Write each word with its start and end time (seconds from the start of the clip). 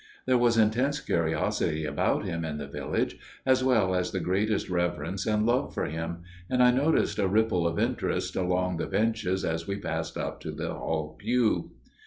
There 0.25 0.39
was 0.39 0.57
intense 0.57 0.99
curiosity 0.99 1.85
about 1.85 2.25
him 2.25 2.43
in 2.43 2.57
the 2.57 2.65
village, 2.65 3.19
as 3.45 3.63
well 3.63 3.93
as 3.93 4.09
the 4.09 4.19
greatest 4.19 4.67
reverence 4.67 5.27
and 5.27 5.45
love 5.45 5.75
for 5.75 5.85
him, 5.85 6.23
and 6.49 6.63
I 6.63 6.71
noticed 6.71 7.19
a 7.19 7.27
ripple 7.27 7.67
of 7.67 7.77
interest 7.77 8.35
along 8.35 8.77
the 8.77 8.87
benches 8.87 9.45
as 9.45 9.67
we 9.67 9.75
passed 9.77 10.17
up 10.17 10.39
to 10.39 10.51
the 10.51 10.73
Hall 10.73 11.15
pew. 11.19 11.73